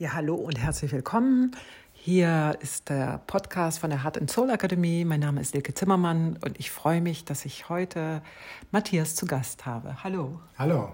[0.00, 1.56] Ja, hallo und herzlich willkommen.
[1.92, 5.04] Hier ist der Podcast von der Heart and Soul Akademie.
[5.04, 8.22] Mein Name ist Silke Zimmermann und ich freue mich, dass ich heute
[8.70, 10.04] Matthias zu Gast habe.
[10.04, 10.38] Hallo.
[10.56, 10.92] Hallo.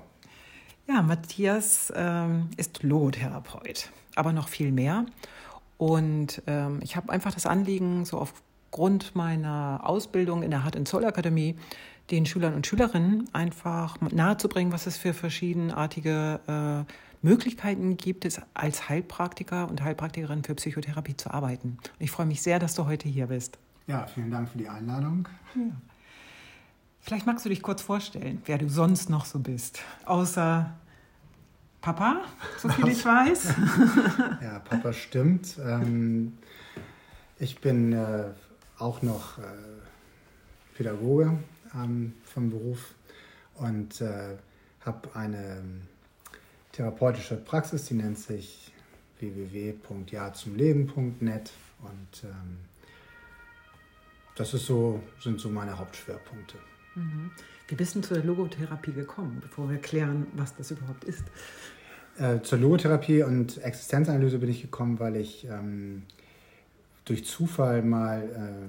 [0.88, 5.04] Ja, Matthias ähm, ist Logotherapeut, aber noch viel mehr.
[5.76, 10.88] Und ähm, ich habe einfach das Anliegen, so aufgrund meiner Ausbildung in der Heart and
[10.88, 11.56] Soul Akademie,
[12.10, 16.92] den Schülern und Schülerinnen einfach nahezubringen, was es für verschiedenartige äh,
[17.24, 21.78] Möglichkeiten gibt es, als Heilpraktiker und Heilpraktikerin für Psychotherapie zu arbeiten.
[21.98, 23.58] Ich freue mich sehr, dass du heute hier bist.
[23.86, 25.26] Ja, vielen Dank für die Einladung.
[25.54, 25.62] Ja.
[27.00, 30.70] Vielleicht magst du dich kurz vorstellen, wer du sonst noch so bist, außer
[31.80, 32.20] Papa,
[32.58, 33.54] so viel ich weiß.
[34.42, 35.56] ja, Papa stimmt.
[35.64, 36.36] Ähm,
[37.38, 38.24] ich bin äh,
[38.78, 39.42] auch noch äh,
[40.76, 41.38] Pädagoge
[41.74, 42.94] ähm, vom Beruf
[43.54, 44.36] und äh,
[44.84, 45.62] habe eine
[46.74, 48.70] therapeutische Praxis, die nennt sich
[49.20, 51.50] www.jazumleben.net
[51.82, 52.58] und ähm,
[54.34, 56.56] das ist so, sind so meine Hauptschwerpunkte.
[56.96, 57.30] Mhm.
[57.68, 61.22] Wie bist du zur Logotherapie gekommen, bevor wir klären, was das überhaupt ist?
[62.18, 66.02] Äh, zur Logotherapie und Existenzanalyse bin ich gekommen, weil ich ähm,
[67.04, 68.66] durch Zufall mal äh,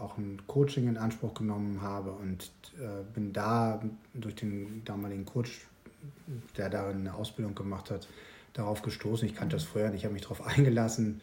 [0.00, 3.82] auch ein Coaching in Anspruch genommen habe und äh, bin da
[4.14, 5.66] durch den damaligen Coach
[6.56, 8.08] der darin eine Ausbildung gemacht hat,
[8.52, 9.26] darauf gestoßen.
[9.26, 11.20] Ich kannte das vorher nicht, ich habe mich darauf eingelassen,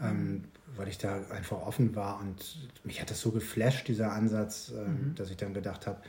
[0.00, 0.44] ähm,
[0.76, 4.88] weil ich da einfach offen war und mich hat das so geflasht, dieser Ansatz, äh,
[4.88, 5.14] mhm.
[5.14, 6.00] dass ich dann gedacht habe,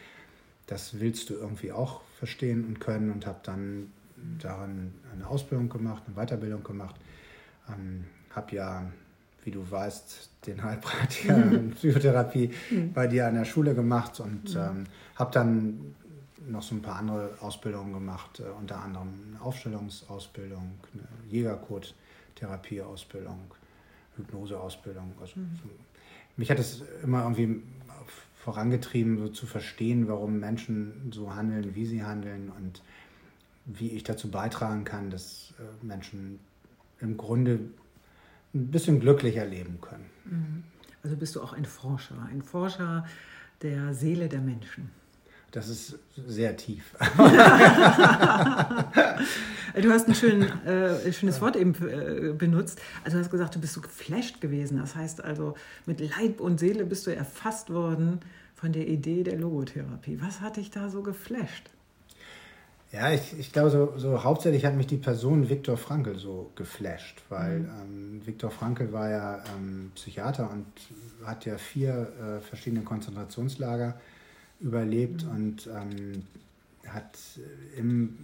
[0.65, 3.91] das willst du irgendwie auch verstehen und können und habe dann
[4.39, 6.95] daran eine Ausbildung gemacht, eine Weiterbildung gemacht.
[7.69, 8.91] Ähm, habe ja,
[9.43, 12.93] wie du weißt, den Heilpraktiker in Psychotherapie mhm.
[12.93, 14.59] bei dir an der Schule gemacht und mhm.
[14.59, 14.83] ähm,
[15.15, 15.95] habe dann
[16.47, 23.39] noch so ein paar andere Ausbildungen gemacht, äh, unter anderem eine Aufstellungsausbildung, eine Jägercode-Therapieausbildung,
[24.17, 25.13] Hypnoseausbildung.
[25.19, 25.59] Also, mhm.
[26.37, 27.61] Mich hat es immer irgendwie
[28.35, 32.81] vorangetrieben, so zu verstehen, warum Menschen so handeln, wie sie handeln und
[33.65, 36.39] wie ich dazu beitragen kann, dass äh, Menschen
[37.01, 37.59] im Grunde
[38.53, 40.05] ein bisschen glücklicher leben können.
[40.25, 40.63] Mhm.
[41.03, 43.05] Also bist du auch ein Forscher, ein Forscher
[43.61, 44.89] der Seele der Menschen.
[45.57, 45.97] Das ist
[46.27, 46.95] sehr tief.
[49.81, 52.79] du hast ein schön, äh, schönes Wort eben äh, benutzt.
[53.03, 54.77] Also du hast gesagt, du bist so geflasht gewesen.
[54.77, 55.55] Das heißt also,
[55.87, 58.19] mit Leib und Seele bist du erfasst worden
[58.53, 60.19] von der Idee der Logotherapie.
[60.21, 61.71] Was hat dich da so geflasht?
[62.91, 67.23] Ja, ich, ich glaube, so, so hauptsächlich hat mich die Person Viktor Frankl so geflasht,
[67.29, 67.69] weil mhm.
[67.81, 70.67] ähm, Viktor Frankl war ja ähm, Psychiater und
[71.25, 73.99] hat ja vier äh, verschiedene Konzentrationslager
[74.59, 76.23] überlebt und ähm,
[76.87, 77.17] hat
[77.77, 78.17] im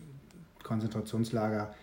[0.63, 1.73] Konzentrationslager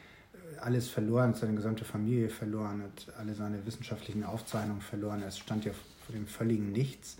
[0.60, 5.22] alles verloren, seine gesamte Familie verloren, hat alle seine wissenschaftlichen Aufzeichnungen verloren.
[5.22, 7.16] Er stand ja vor dem völligen Nichts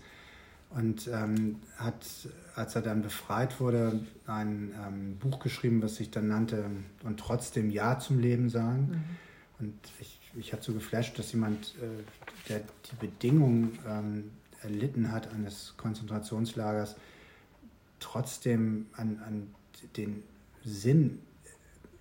[0.69, 2.05] und ähm, hat,
[2.55, 6.65] als er dann befreit wurde, ein ähm, Buch geschrieben, was sich dann nannte
[7.03, 9.03] Und trotzdem Ja zum Leben sagen.
[9.59, 9.65] Mhm.
[9.67, 14.31] Und ich, mich hat so geflasht, dass jemand, äh, der die Bedingungen ähm,
[14.63, 16.95] erlitten hat eines Konzentrationslagers,
[18.01, 19.47] trotzdem an, an
[19.95, 20.23] den
[20.63, 21.19] Sinn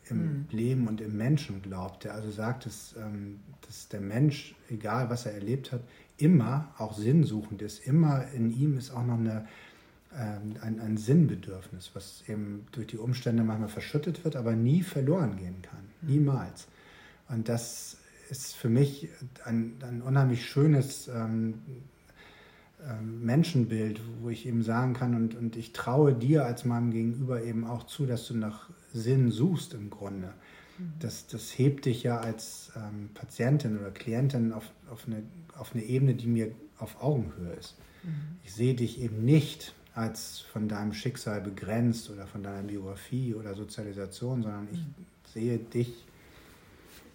[0.09, 0.47] im mhm.
[0.50, 5.27] Leben und im Menschen glaubt, der also sagt, dass, ähm, dass der Mensch, egal was
[5.27, 5.83] er erlebt hat,
[6.16, 7.87] immer auch sinnsuchend ist.
[7.87, 9.47] Immer in ihm ist auch noch eine,
[10.16, 15.37] ähm, ein, ein Sinnbedürfnis, was eben durch die Umstände manchmal verschüttet wird, aber nie verloren
[15.37, 15.84] gehen kann.
[16.03, 16.10] Mhm.
[16.10, 16.66] Niemals.
[17.28, 17.97] Und das
[18.28, 19.09] ist für mich
[19.44, 21.62] ein, ein unheimlich schönes ähm,
[23.02, 27.66] Menschenbild, wo ich eben sagen kann, und, und ich traue dir als meinem Gegenüber eben
[27.66, 30.28] auch zu, dass du nach Sinn suchst im Grunde.
[30.78, 30.92] Mhm.
[30.98, 35.22] Das, das hebt dich ja als ähm, Patientin oder Klientin auf, auf, eine,
[35.56, 37.76] auf eine Ebene, die mir auf Augenhöhe ist.
[38.02, 38.10] Mhm.
[38.44, 43.54] Ich sehe dich eben nicht als von deinem Schicksal begrenzt oder von deiner Biografie oder
[43.54, 44.94] Sozialisation, sondern ich mhm.
[45.32, 46.06] sehe dich,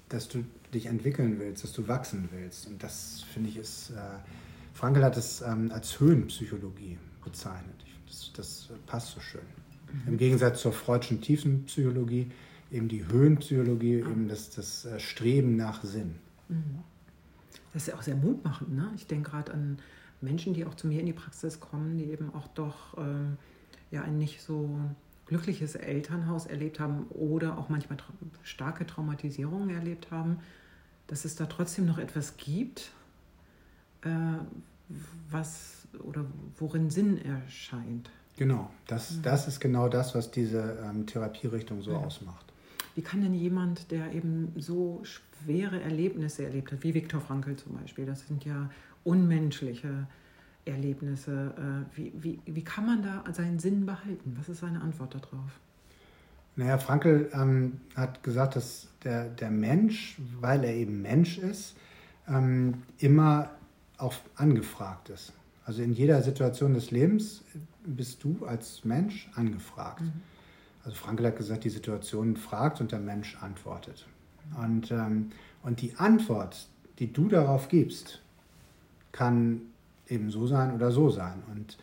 [0.10, 2.68] dass du dich entwickeln willst, dass du wachsen willst.
[2.68, 3.90] Und das finde ich ist.
[3.92, 4.20] Äh,
[4.76, 7.86] Frankl hat es ähm, als Höhenpsychologie bezeichnet.
[8.08, 9.42] Das, das passt so schön.
[10.04, 10.14] Mhm.
[10.14, 12.30] Im Gegensatz zur freudschen Tiefenpsychologie,
[12.72, 14.10] eben die Höhenpsychologie, ah.
[14.10, 16.16] eben das, das äh, Streben nach Sinn.
[16.50, 16.84] Mhm.
[17.72, 18.76] Das ist ja auch sehr mutmachend.
[18.76, 18.92] Ne?
[18.98, 19.78] Ich denke gerade an
[20.20, 23.38] Menschen, die auch zu mir in die Praxis kommen, die eben auch doch ähm,
[23.92, 24.78] ja, ein nicht so
[25.26, 28.14] glückliches Elternhaus erlebt haben oder auch manchmal tra
[28.44, 30.40] starke Traumatisierungen erlebt haben,
[31.08, 33.05] dass es da trotzdem noch etwas gibt, äh,
[35.30, 36.26] was oder
[36.58, 38.10] worin Sinn erscheint.
[38.38, 39.22] Genau, das, mhm.
[39.24, 41.98] das ist genau das, was diese ähm, Therapierichtung so ja.
[41.98, 42.46] ausmacht.
[42.96, 47.78] wie kann denn jemand, der eben so schwere Erlebnisse erlebt hat, wie Viktor Frankl zum
[47.78, 48.70] Beispiel, das sind ja
[49.04, 50.08] unmenschliche
[50.66, 54.36] Erlebnisse, äh, wie, wie, wie kann man da seinen Sinn behalten?
[54.38, 55.60] Was ist seine Antwort darauf?
[56.58, 61.76] Naja, Frankl ähm, hat gesagt, dass der, der Mensch, weil er eben Mensch ist,
[62.28, 63.52] ähm, immer
[63.98, 65.34] auch angefragt ist.
[65.66, 67.44] Also in jeder Situation des Lebens
[67.86, 70.02] bist du als Mensch angefragt.
[70.02, 70.14] Mhm.
[70.84, 74.06] Also Frankl hat gesagt, die Situation fragt und der Mensch antwortet.
[74.62, 75.32] Und, ähm,
[75.64, 76.68] und die Antwort,
[77.00, 78.22] die du darauf gibst,
[79.12, 79.62] kann
[80.08, 81.42] eben so sein oder so sein.
[81.52, 81.78] Und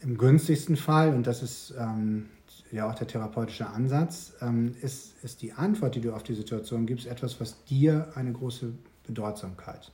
[0.00, 2.30] im günstigsten Fall, und das ist ähm,
[2.70, 6.86] ja auch der therapeutische Ansatz, ähm, ist, ist die Antwort, die du auf die Situation
[6.86, 8.72] gibst, etwas, was dir eine große
[9.06, 9.92] Bedeutsamkeit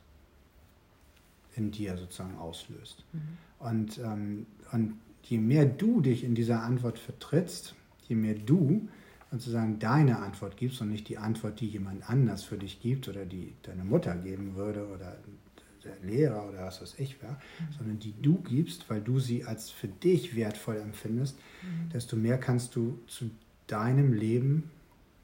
[1.59, 3.05] in dir sozusagen auslöst.
[3.13, 3.21] Mhm.
[3.59, 4.95] Und, ähm, und
[5.25, 7.75] je mehr du dich in dieser Antwort vertrittst,
[8.09, 8.89] je mehr du
[9.31, 13.27] sozusagen deine Antwort gibst und nicht die Antwort, die jemand anders für dich gibt oder
[13.27, 15.19] die deine Mutter geben würde oder
[15.85, 17.73] der Lehrer oder was weiß ich wer, mhm.
[17.77, 21.91] sondern die du gibst, weil du sie als für dich wertvoll empfindest, mhm.
[21.91, 23.31] desto mehr kannst du zu
[23.67, 24.71] deinem Leben,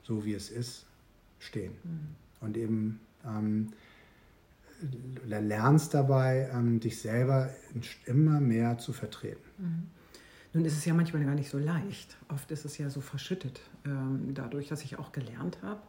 [0.03, 0.87] so wie es ist,
[1.39, 1.73] stehen.
[1.83, 2.47] Mhm.
[2.47, 3.73] Und eben ähm,
[5.27, 7.51] lernst dabei, ähm, dich selber
[8.07, 9.43] immer mehr zu vertreten.
[9.59, 9.83] Mhm.
[10.55, 12.17] Nun ist es ja manchmal gar nicht so leicht.
[12.29, 13.61] Oft ist es ja so verschüttet.
[13.85, 15.81] Ähm, dadurch, dass ich auch gelernt habe,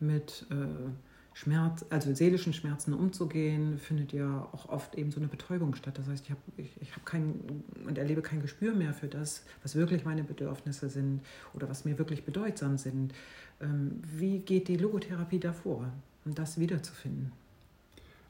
[0.00, 0.90] mit äh,
[1.34, 5.96] Schmerz, also seelischen Schmerzen umzugehen, findet ja auch oft eben so eine Betäubung statt.
[5.96, 9.44] Das heißt, ich habe ich, ich hab kein und erlebe kein Gespür mehr für das,
[9.62, 11.20] was wirklich meine Bedürfnisse sind
[11.54, 13.14] oder was mir wirklich bedeutsam sind.
[13.60, 15.92] Ähm, wie geht die Logotherapie davor,
[16.24, 17.30] um das wiederzufinden?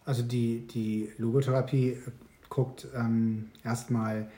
[0.08, 1.99] Also die, die Logotherapie
[2.49, 4.31] guckt ähm, erstmal,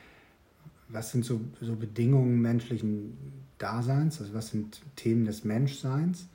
[0.89, 3.17] was sind so, so Bedingungen menschlichen
[3.57, 6.27] Daseins, also was sind Themen des Menschseins.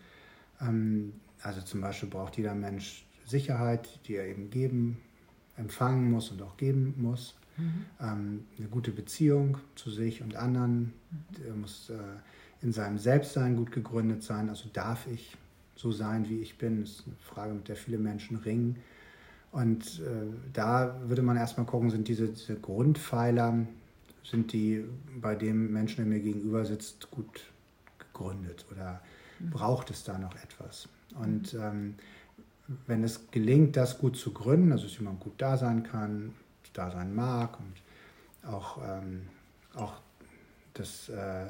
[0.61, 1.11] Ähm,
[1.41, 4.99] also zum Beispiel braucht jeder Mensch Sicherheit, die er eben geben,
[5.57, 7.35] empfangen muss und auch geben muss.
[7.57, 7.85] Mhm.
[7.99, 10.93] Ähm, eine gute Beziehung zu sich und anderen.
[11.11, 11.45] Mhm.
[11.45, 11.97] Er muss äh,
[12.61, 14.47] in seinem Selbstsein gut gegründet sein.
[14.47, 15.35] Also darf ich
[15.75, 16.79] so sein, wie ich bin?
[16.79, 18.77] Das ist eine Frage, mit der viele Menschen ringen.
[19.55, 23.65] Und äh, da würde man erstmal gucken, sind diese, diese Grundpfeiler,
[24.21, 24.83] sind die
[25.21, 27.39] bei dem Menschen, der mir gegenüber sitzt, gut
[27.97, 28.99] gegründet oder
[29.39, 29.51] mhm.
[29.51, 30.89] braucht es da noch etwas?
[31.17, 31.95] Und ähm,
[32.85, 36.33] wenn es gelingt, das gut zu gründen, also dass jemand gut da sein kann,
[36.73, 39.21] da sein mag und auch, ähm,
[39.73, 39.93] auch
[40.73, 41.45] das äh,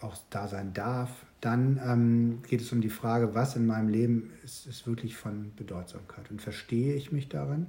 [0.00, 1.10] auch da sein darf,
[1.40, 5.52] dann ähm, geht es um die Frage, was in meinem Leben ist, ist wirklich von
[5.56, 6.30] Bedeutsamkeit.
[6.30, 7.66] Und verstehe ich mich darin?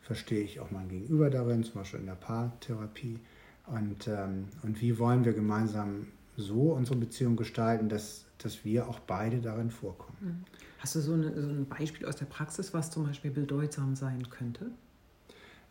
[0.00, 3.18] Verstehe ich auch mein Gegenüber darin, zum Beispiel in der Paartherapie?
[3.66, 8.98] Und, ähm, und wie wollen wir gemeinsam so unsere Beziehung gestalten, dass dass wir auch
[9.00, 10.16] beide darin vorkommen.
[10.20, 10.44] Mhm.
[10.78, 14.28] Hast du so, eine, so ein Beispiel aus der Praxis, was zum Beispiel bedeutsam sein
[14.30, 14.70] könnte?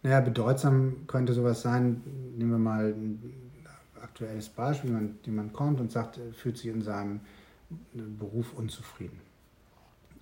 [0.03, 2.01] Naja, bedeutsam könnte sowas sein,
[2.37, 3.48] nehmen wir mal ein
[4.01, 7.21] aktuelles Beispiel, jemand, jemand kommt und sagt, fühlt sich in seinem
[7.93, 9.19] Beruf unzufrieden.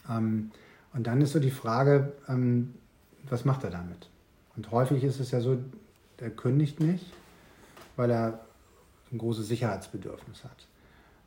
[0.10, 0.52] Ähm,
[0.94, 2.74] und dann ist so die Frage, ähm,
[3.30, 4.10] was macht er damit?
[4.56, 5.58] Und häufig ist es ja so,
[6.18, 7.06] er kündigt nicht,
[7.96, 8.46] weil er
[9.12, 10.68] ein großes Sicherheitsbedürfnis hat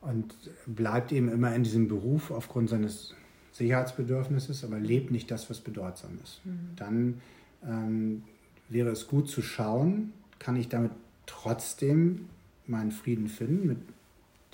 [0.01, 0.35] und
[0.67, 3.15] bleibt eben immer in diesem Beruf aufgrund seines
[3.53, 6.41] Sicherheitsbedürfnisses, aber lebt nicht das, was bedeutsam ist.
[6.45, 6.71] Mhm.
[6.77, 7.21] Dann
[7.65, 8.23] ähm,
[8.69, 10.93] wäre es gut zu schauen, kann ich damit
[11.27, 12.29] trotzdem
[12.71, 13.79] meinen Frieden finden mit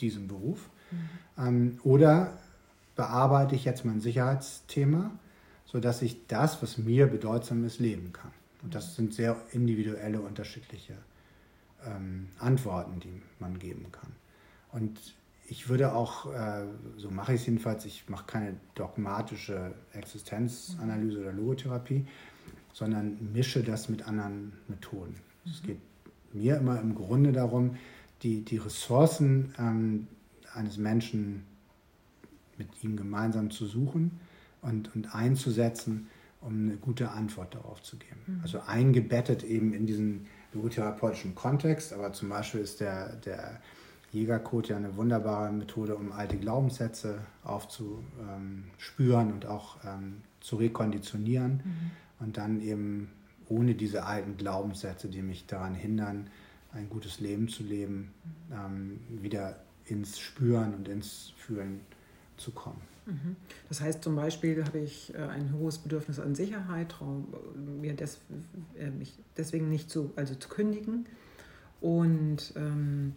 [0.01, 0.69] diesem Beruf?
[1.37, 1.79] Mhm.
[1.85, 2.39] Oder
[2.97, 5.11] bearbeite ich jetzt mein Sicherheitsthema,
[5.67, 8.33] sodass ich das, was mir bedeutsam ist, leben kann?
[8.63, 10.95] Und das sind sehr individuelle, unterschiedliche
[11.85, 14.11] ähm, Antworten, die man geben kann.
[14.73, 14.99] Und
[15.49, 16.65] ich würde auch, äh,
[16.97, 22.07] so mache ich es jedenfalls, ich mache keine dogmatische Existenzanalyse oder Logotherapie,
[22.73, 25.15] sondern mische das mit anderen Methoden.
[25.45, 25.51] Mhm.
[25.51, 25.79] Es geht
[26.33, 27.77] mir immer im Grunde darum,
[28.27, 30.09] die, die Ressourcen ähm,
[30.53, 31.45] eines Menschen
[32.59, 34.19] mit ihm gemeinsam zu suchen
[34.63, 36.09] und, und einzusetzen,
[36.41, 38.21] um eine gute Antwort darauf zu geben.
[38.27, 38.41] Mhm.
[38.43, 43.61] Also eingebettet eben in diesen logotherapeutischen Kontext, aber zum Beispiel ist der, der
[44.13, 52.25] Jägercode ja eine wunderbare Methode, um alte Glaubenssätze aufzuspüren und auch ähm, zu rekonditionieren mhm.
[52.25, 53.13] und dann eben
[53.49, 56.29] ohne diese alten Glaubenssätze, die mich daran hindern,
[56.77, 58.13] ein gutes Leben zu leben,
[58.53, 61.81] ähm, wieder ins Spüren und ins Fühlen
[62.37, 62.81] zu kommen.
[63.07, 63.37] Mhm.
[63.69, 66.95] Das heißt zum Beispiel habe ich äh, ein hohes Bedürfnis an Sicherheit,
[67.81, 68.19] mir des,
[68.79, 71.07] äh, mich deswegen nicht zu, also zu kündigen
[71.81, 73.15] und ähm,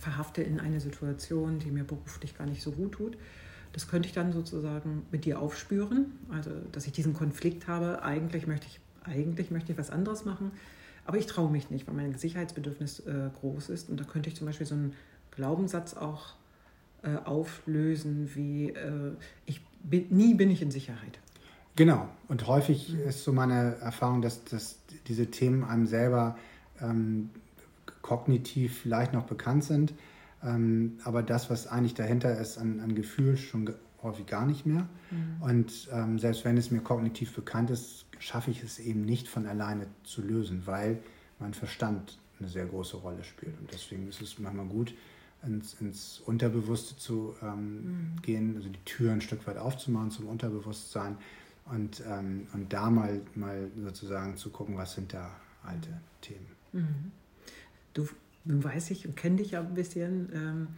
[0.00, 3.18] verhafte in eine Situation, die mir beruflich gar nicht so gut tut.
[3.72, 8.02] Das könnte ich dann sozusagen mit dir aufspüren, also dass ich diesen Konflikt habe.
[8.02, 10.52] Eigentlich möchte ich, eigentlich möchte ich was anderes machen,
[11.04, 13.90] aber ich traue mich nicht, weil mein Sicherheitsbedürfnis äh, groß ist.
[13.90, 14.94] Und da könnte ich zum Beispiel so einen
[15.32, 16.34] Glaubenssatz auch
[17.02, 19.12] äh, auflösen, wie äh,
[19.46, 21.18] ich bin, nie bin ich in Sicherheit.
[21.74, 22.08] Genau.
[22.28, 26.36] Und häufig ist so meine Erfahrung, dass, dass diese Themen einem selber
[26.80, 27.30] ähm,
[28.02, 29.94] kognitiv vielleicht noch bekannt sind,
[30.44, 34.88] ähm, aber das, was eigentlich dahinter ist, an, an Gefühl schon häufig gar nicht mehr.
[35.10, 35.42] Mhm.
[35.42, 39.46] Und ähm, selbst wenn es mir kognitiv bekannt ist, schaffe ich es eben nicht von
[39.46, 40.98] alleine zu lösen, weil
[41.38, 43.58] mein Verstand eine sehr große Rolle spielt.
[43.58, 44.94] Und deswegen ist es manchmal gut,
[45.44, 48.22] ins, ins Unterbewusste zu ähm, mhm.
[48.22, 51.16] gehen, also die Tür ein Stück weit aufzumachen zum Unterbewusstsein
[51.66, 55.30] und, ähm, und da mal, mal sozusagen zu gucken, was sind da
[55.64, 56.46] alte Themen.
[56.72, 57.12] Mhm.
[57.94, 58.08] Du,
[58.44, 60.68] nun weiß ich und kenne dich ja ein bisschen, ähm,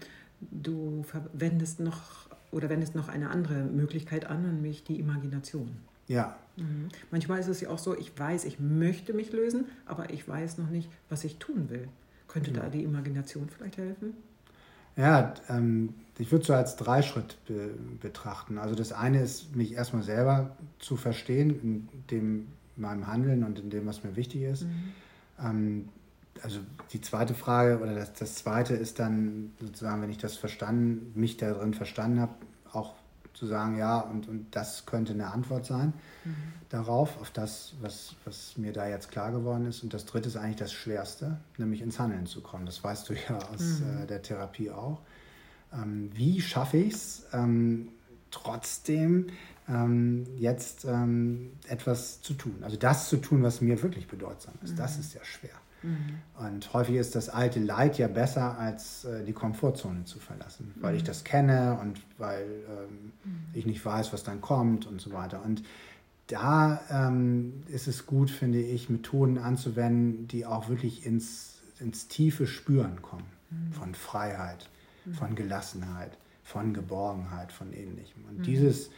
[0.41, 2.24] du verwendest noch
[2.55, 5.77] oder wendest noch eine andere Möglichkeit an, nämlich die Imagination.
[6.07, 6.37] Ja.
[6.57, 6.89] Mhm.
[7.11, 10.59] Manchmal ist es ja auch so, ich weiß, ich möchte mich lösen, aber ich weiß
[10.59, 11.89] noch nicht, was ich tun will.
[12.29, 12.63] Könnte ja.
[12.63, 14.15] da die Imagination vielleicht helfen?
[14.97, 17.71] Ja, ähm, ich würde so als Dreischritt be
[18.01, 18.59] betrachten.
[18.59, 22.47] Also das eine ist, mich erstmal selber zu verstehen in dem
[22.77, 24.63] meinem Handeln und in dem, was mir wichtig ist.
[24.63, 24.93] Mhm.
[25.41, 25.89] Ähm,
[26.43, 26.61] also
[26.93, 31.37] die zweite Frage oder das, das zweite ist dann sozusagen, wenn ich das verstanden, mich
[31.37, 32.35] darin verstanden habe,
[32.73, 32.95] auch
[33.35, 35.93] zu sagen, ja, und, und das könnte eine Antwort sein
[36.25, 36.35] mhm.
[36.69, 39.83] darauf, auf das, was, was mir da jetzt klar geworden ist.
[39.83, 42.65] Und das dritte ist eigentlich das Schwerste, nämlich ins Handeln zu kommen.
[42.65, 44.03] Das weißt du ja aus mhm.
[44.03, 45.01] äh, der Therapie auch.
[45.73, 47.89] Ähm, wie schaffe ich es ähm,
[48.31, 49.27] trotzdem
[49.69, 52.59] ähm, jetzt ähm, etwas zu tun?
[52.63, 54.73] Also das zu tun, was mir wirklich bedeutsam ist.
[54.73, 54.77] Mhm.
[54.77, 55.51] Das ist ja schwer.
[55.85, 56.47] Mhm.
[56.47, 60.93] Und häufig ist das alte Leid ja besser, als äh, die Komfortzone zu verlassen, weil
[60.93, 60.97] mhm.
[60.99, 63.45] ich das kenne und weil ähm, mhm.
[63.53, 65.43] ich nicht weiß, was dann kommt und so weiter.
[65.45, 65.63] Und
[66.29, 72.47] da ähm, ist es gut, finde ich, Methoden anzuwenden, die auch wirklich ins, ins tiefe
[72.47, 73.73] Spüren kommen mhm.
[73.73, 74.71] von Freiheit,
[75.05, 75.15] mhm.
[75.15, 78.25] von Gelassenheit, von Geborgenheit, von ähnlichem.
[78.31, 78.43] Und mhm.
[78.43, 78.91] dieses,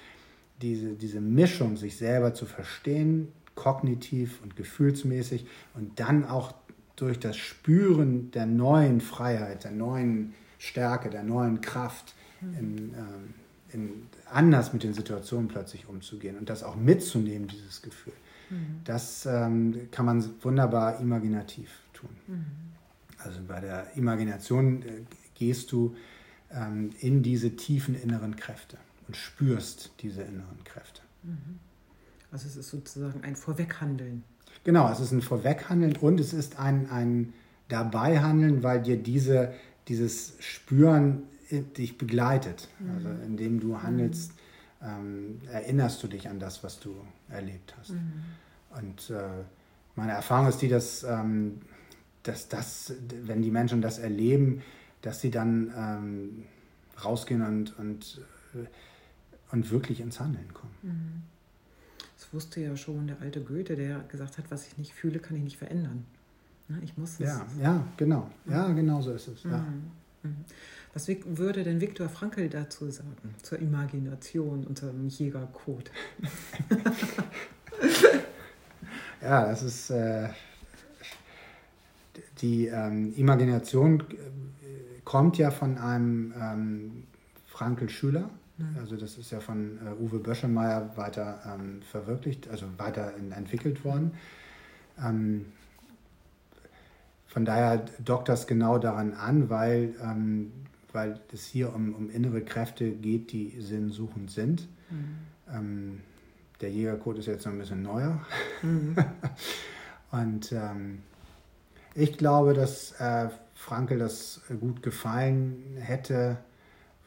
[0.62, 6.55] diese, diese Mischung, sich selber zu verstehen, kognitiv und gefühlsmäßig und dann auch
[6.97, 13.35] durch das Spüren der neuen Freiheit, der neuen Stärke, der neuen Kraft, in, ähm,
[13.73, 18.12] in anders mit den Situationen plötzlich umzugehen und das auch mitzunehmen, dieses Gefühl.
[18.50, 18.81] Mhm.
[18.85, 22.11] Das ähm, kann man wunderbar imaginativ tun.
[22.26, 22.45] Mhm.
[23.19, 25.03] Also bei der Imagination äh,
[25.35, 25.97] gehst du
[26.50, 31.03] ähm, in diese tiefen inneren Kräfte und spürst diese inneren Kräfte.
[31.23, 31.59] Mhm.
[32.31, 34.25] Also es ist sozusagen ein Vorweghandeln.
[34.67, 37.33] Genau, es ist ein Vorweghandeln und es ist ein, ein
[37.69, 39.53] Dabeihandeln, weil dir diese,
[39.87, 42.69] dieses Spüren dich begleitet.
[42.81, 42.91] Mhm.
[42.91, 44.33] Also indem du handelst,
[44.83, 46.97] ähm, erinnerst du dich an das, was du
[47.29, 47.91] erlebt hast.
[47.91, 48.25] Mhm.
[48.77, 49.45] Und äh,
[49.95, 51.61] meine Erfahrung ist die, dass, ähm,
[52.25, 52.93] dass das,
[53.23, 54.63] wenn die Menschen das erleben,
[55.01, 56.43] dass sie dann ähm,
[57.05, 58.21] rausgehen und, und,
[58.57, 58.67] äh,
[59.53, 60.75] und wirklich ins Handeln kommen.
[60.83, 61.36] Mhm.
[62.37, 65.43] Wusste ja schon der alte Goethe, der gesagt hat, was ich nicht fühle, kann ich
[65.43, 66.05] nicht verändern.
[66.69, 67.21] Ne, ich muss es.
[67.21, 68.28] Ja, ja, genau.
[68.45, 69.43] Ja, genau so ist es.
[69.45, 69.57] Ja.
[69.57, 69.90] Mhm.
[70.23, 70.45] Mhm.
[70.93, 75.90] Was würde denn Viktor Frankl dazu sagen, zur Imagination und zum Jägercode?
[79.23, 80.28] ja, das ist äh,
[82.43, 87.05] die ähm, Imagination äh, kommt ja von einem ähm,
[87.47, 88.46] Frankl-Schüler, Mhm.
[88.79, 93.85] Also das ist ja von äh, Uwe Böschemeyer weiter ähm, verwirklicht, also weiter in, entwickelt
[93.85, 94.13] worden.
[95.03, 95.47] Ähm,
[97.27, 100.53] von daher dockt das genau daran an, weil, ähm,
[100.93, 104.69] weil es hier um, um innere Kräfte geht, die sinnsuchend sind.
[104.91, 105.19] Mhm.
[105.53, 106.01] Ähm,
[106.63, 108.25] der Jägercode ist jetzt noch ein bisschen neuer.
[108.63, 108.97] Mhm.
[110.11, 111.03] Und ähm,
[111.95, 116.39] ich glaube, dass äh, Frankel das gut gefallen hätte,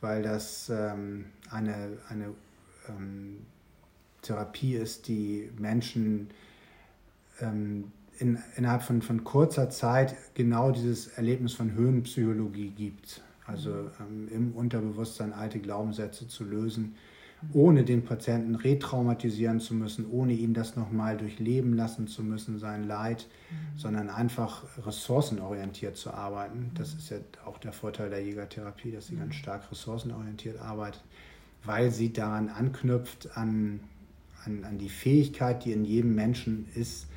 [0.02, 2.34] weil das ähm, eine, eine
[2.88, 3.46] ähm,
[4.22, 6.30] Therapie ist, die Menschen
[7.42, 13.22] ähm, in, innerhalb von, von kurzer Zeit genau dieses Erlebnis von Höhenpsychologie gibt.
[13.46, 16.96] Also ähm, im Unterbewusstsein alte Glaubenssätze zu lösen,
[17.54, 22.86] ohne den Patienten retraumatisieren zu müssen, ohne ihn das nochmal durchleben lassen zu müssen, sein
[22.86, 23.78] Leid, mhm.
[23.78, 26.72] sondern einfach ressourcenorientiert zu arbeiten.
[26.76, 31.04] Das ist ja auch der Vorteil der Jägertherapie, dass sie ganz stark ressourcenorientiert arbeitet
[31.64, 33.82] weil sie daran anknüpft an,
[34.46, 37.08] an, an die Fähigkeit, die in jedem Menschen ist,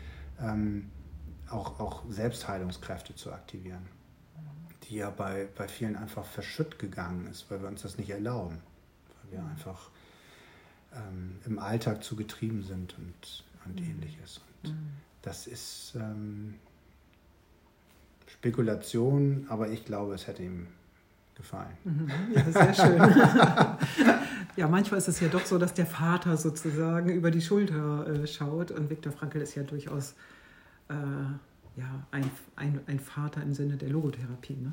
[0.40, 0.90] ähm,
[1.48, 3.86] auch, auch Selbstheilungskräfte zu aktivieren.
[4.84, 8.60] die ja bei, bei vielen einfach verschütt gegangen ist, weil wir uns das nicht erlauben.
[9.22, 9.90] Weil wir einfach
[10.94, 13.90] ähm, im Alltag zu getrieben sind und, und mhm.
[13.90, 14.40] ähnliches.
[14.62, 14.88] Und mhm.
[15.22, 16.54] das ist ähm,
[18.26, 20.66] Spekulation, aber ich glaube, es hätte ihm
[21.34, 21.76] gefallen.
[21.84, 22.10] Mhm.
[22.34, 22.98] Ja, sehr schön.
[24.56, 28.26] ja, manchmal ist es ja doch so, dass der Vater sozusagen über die Schulter äh,
[28.26, 30.14] schaut und Viktor Frankl ist ja durchaus
[30.88, 30.94] äh,
[31.76, 34.56] ja, ein, ein, ein Vater im Sinne der Logotherapie.
[34.56, 34.72] Ne?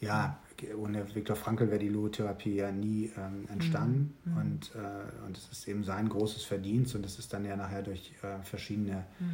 [0.00, 0.38] Ja,
[0.76, 4.14] ohne Viktor Frankl wäre die Logotherapie ja nie ähm, entstanden.
[4.24, 4.36] Mhm.
[4.36, 7.82] Und, äh, und es ist eben sein großes Verdienst und es ist dann ja nachher
[7.82, 9.26] durch äh, verschiedene mhm.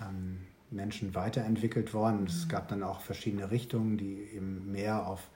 [0.00, 0.36] ähm,
[0.70, 2.20] Menschen weiterentwickelt worden.
[2.22, 2.26] Mhm.
[2.26, 5.28] Es gab dann auch verschiedene Richtungen, die eben mehr auf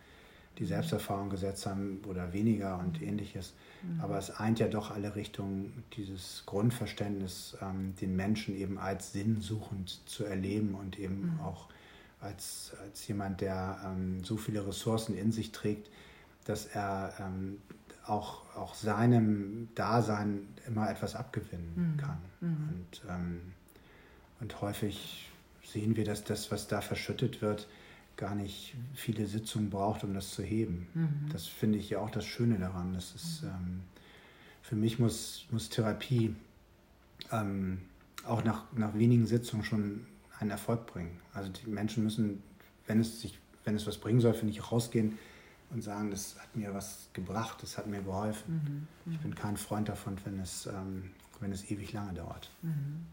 [0.59, 3.55] die Selbsterfahrung gesetzt haben oder weniger und ähnliches.
[3.83, 4.01] Mhm.
[4.01, 10.07] Aber es eint ja doch alle Richtungen, dieses Grundverständnis, ähm, den Menschen eben als sinnsuchend
[10.07, 11.41] zu erleben und eben mhm.
[11.41, 11.69] auch
[12.21, 15.91] als, als jemand, der ähm, so viele Ressourcen in sich trägt,
[16.45, 17.59] dass er ähm,
[18.07, 21.97] auch, auch seinem Dasein immer etwas abgewinnen mhm.
[21.97, 22.19] kann.
[22.41, 22.69] Mhm.
[22.69, 23.41] Und, ähm,
[24.41, 25.31] und häufig
[25.65, 27.69] sehen wir, dass das, was da verschüttet wird,
[28.17, 30.89] gar nicht viele Sitzungen braucht, um das zu heben.
[30.95, 31.31] Mhm.
[31.33, 32.93] Das finde ich ja auch das Schöne daran.
[32.93, 33.49] Das ist, mhm.
[33.49, 33.81] ähm,
[34.63, 36.35] für mich muss, muss Therapie
[37.33, 37.81] ähm,
[38.27, 40.07] auch nach, nach wenigen Sitzungen schon
[40.41, 41.19] einen Erfolg bringen.
[41.33, 42.43] Also die Menschen müssen,
[42.87, 45.19] wenn es sich, wenn es was bringen soll, finde ich, rausgehen
[45.71, 48.89] und sagen, das hat mir was gebracht, das hat mir geholfen.
[49.05, 49.13] Mhm.
[49.13, 52.51] Ich bin kein Freund davon, wenn es, ähm, wenn es ewig lange dauert.
[52.63, 53.07] Mhm.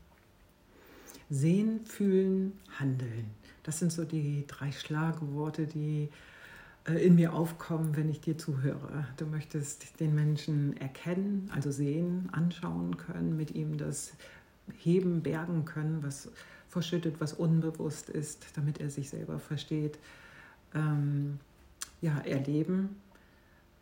[1.29, 3.31] Sehen, fühlen, handeln.
[3.63, 6.10] Das sind so die drei Schlagworte, die
[6.88, 9.05] äh, in mir aufkommen, wenn ich dir zuhöre.
[9.17, 14.13] Du möchtest den Menschen erkennen, also sehen, anschauen können, mit ihm das
[14.79, 16.29] heben, bergen können, was
[16.69, 19.97] verschüttet, was unbewusst ist, damit er sich selber versteht.
[20.74, 21.39] Ähm,
[22.01, 22.97] ja, erleben.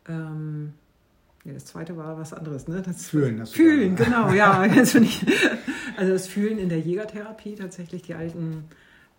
[0.07, 0.73] Ähm,
[1.43, 2.81] ja, das zweite war was anderes, ne?
[2.81, 3.37] Das Fühlen.
[3.37, 4.59] Das Fühlen, genau, ja.
[5.97, 8.65] also das Fühlen in der Jägertherapie tatsächlich die alten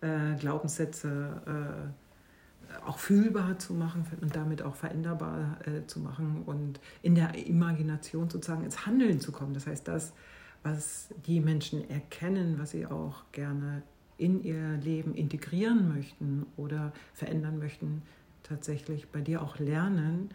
[0.01, 6.79] äh, Glaubenssätze äh, auch fühlbar zu machen und damit auch veränderbar äh, zu machen und
[7.01, 9.53] in der Imagination sozusagen ins Handeln zu kommen.
[9.53, 10.13] Das heißt, das,
[10.67, 13.83] was die Menschen erkennen, was sie auch gerne
[14.17, 18.01] in ihr Leben integrieren möchten oder verändern möchten,
[18.43, 20.29] tatsächlich bei dir auch lernen,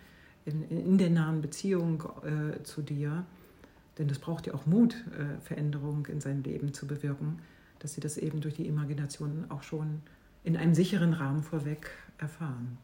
[0.45, 3.25] in, in der nahen Beziehung äh, zu dir.
[3.99, 7.39] Denn das braucht ja auch Mut, äh, Veränderung in sein Leben zu bewirken
[7.83, 10.03] dass sie das eben durch die Imagination auch schon
[10.45, 12.79] in einem sicheren Rahmen vorweg erfahren.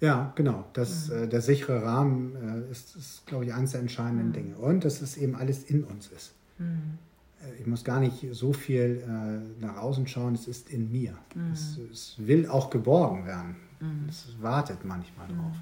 [0.00, 0.64] Ja, genau.
[0.72, 1.24] Das, mhm.
[1.24, 4.32] äh, der sichere Rahmen äh, ist, ist glaube ich, eines der entscheidenden mhm.
[4.32, 4.56] Dinge.
[4.56, 6.32] Und dass es eben alles in uns ist.
[6.58, 6.98] Mhm.
[7.42, 11.16] Äh, ich muss gar nicht so viel äh, nach außen schauen, es ist in mir.
[11.34, 11.52] Mhm.
[11.52, 13.56] Es, es, will auch geborgen werden.
[13.80, 14.08] Mhm.
[14.08, 15.36] Es wartet manchmal mhm.
[15.36, 15.56] drauf.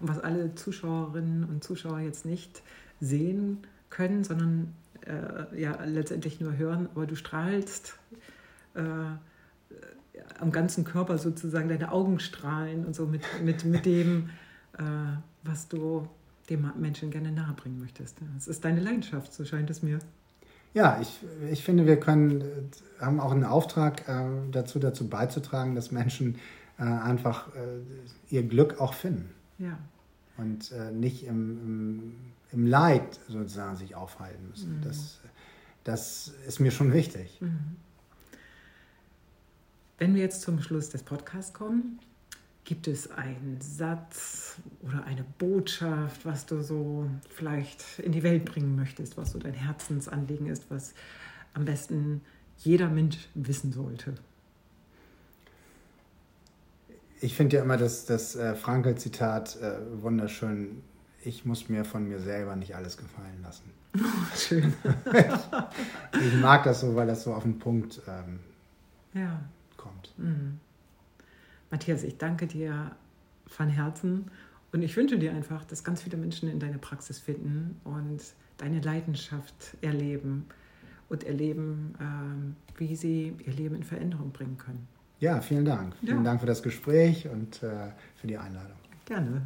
[0.00, 2.62] Und was alle Zuschauerinnen und Zuschauer jetzt nicht
[3.00, 3.58] sehen
[3.90, 4.74] können, sondern
[5.06, 7.98] äh, ja letztendlich nur hören, aber du strahlst
[8.74, 8.80] äh,
[10.40, 14.30] am ganzen Körper sozusagen, deine Augen strahlen und so mit, mit, mit dem,
[14.78, 14.82] äh,
[15.42, 16.08] was du
[16.50, 18.18] dem Menschen gerne nahebringen möchtest.
[18.34, 19.98] Das ist deine Leidenschaft, so scheint es mir.
[20.74, 25.90] Ja, ich, ich finde, wir können, haben auch einen Auftrag äh, dazu, dazu beizutragen, dass
[25.90, 26.36] Menschen
[26.78, 29.30] äh, einfach äh, ihr Glück auch finden.
[29.58, 29.78] Ja.
[30.36, 32.12] Und äh, nicht im, im
[32.54, 34.78] im Leid sozusagen sich aufhalten müssen.
[34.78, 34.82] Mhm.
[34.82, 35.20] Das,
[35.82, 37.40] das ist mir schon wichtig.
[37.40, 37.76] Mhm.
[39.98, 41.98] Wenn wir jetzt zum Schluss des Podcasts kommen,
[42.64, 48.74] gibt es einen Satz oder eine Botschaft, was du so vielleicht in die Welt bringen
[48.76, 50.94] möchtest, was so dein Herzensanliegen ist, was
[51.52, 52.22] am besten
[52.58, 54.14] jeder Mensch wissen sollte?
[57.20, 60.82] Ich finde ja immer das, das äh, Frankel-Zitat äh, wunderschön
[61.26, 63.70] ich muss mir von mir selber nicht alles gefallen lassen.
[64.36, 64.74] Schön.
[65.12, 68.40] ich, ich, mag das so, weil das so auf den Punkt ähm,
[69.14, 69.40] ja.
[69.76, 70.12] kommt.
[70.16, 70.60] Mhm.
[71.74, 72.92] Matthias, ich danke dir
[73.48, 74.30] von Herzen
[74.72, 78.22] und ich wünsche dir einfach, dass ganz viele Menschen in deine Praxis finden und
[78.58, 80.46] deine Leidenschaft erleben
[81.08, 84.86] und erleben, ähm, wie sie ihr Leben in Veränderung bringen können.
[85.18, 85.96] Ja, vielen Dank.
[85.96, 86.22] Vielen ja.
[86.22, 88.76] Dank für das Gespräch und äh, für die Einladung.
[89.04, 89.42] Gerne.